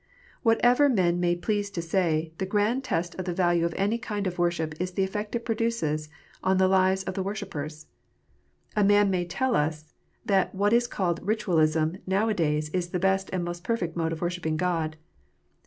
Whatever 0.41 0.89
men 0.89 1.19
may 1.19 1.35
please 1.35 1.69
to 1.69 1.79
say, 1.79 2.33
the 2.39 2.45
grand 2.47 2.83
test 2.83 3.13
of 3.19 3.25
the 3.25 3.35
value 3.35 3.65
of 3.65 3.73
any 3.77 3.99
kind 3.99 4.25
of 4.25 4.39
worship 4.39 4.73
is 4.81 4.93
the 4.93 5.03
effect 5.03 5.35
it 5.35 5.45
produces 5.45 6.09
on 6.43 6.57
the 6.57 6.67
lives 6.67 7.03
of 7.03 7.13
the 7.13 7.21
worshippers. 7.21 7.85
A 8.75 8.83
man 8.83 9.11
may 9.11 9.25
tell 9.25 9.55
us 9.55 9.93
that 10.25 10.55
what 10.55 10.73
is 10.73 10.87
called 10.87 11.21
Ritualism 11.21 11.97
now 12.07 12.29
a 12.29 12.33
days 12.33 12.69
is 12.69 12.89
the 12.89 12.97
best 12.97 13.29
and 13.31 13.45
most 13.45 13.63
perfect 13.63 13.95
mode 13.95 14.11
of 14.11 14.21
worshipping 14.21 14.57
God. 14.57 14.97